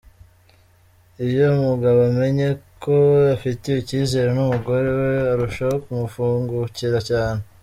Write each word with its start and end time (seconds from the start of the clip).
Iyo 1.27 1.45
umugabo 1.57 1.99
amenye 2.09 2.49
ko 2.83 2.95
afitiwe 3.35 3.77
icyizere 3.81 4.29
n'umugore 4.33 4.87
we, 4.99 5.11
arushaho 5.33 5.75
kumufungukira 5.83 6.99
cyane. 7.11 7.41